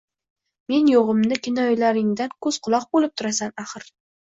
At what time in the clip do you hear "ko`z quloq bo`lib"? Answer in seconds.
2.49-3.19